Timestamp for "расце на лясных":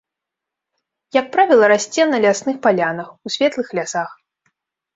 1.73-2.55